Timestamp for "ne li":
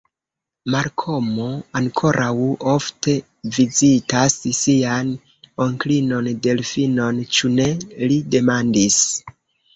7.61-8.21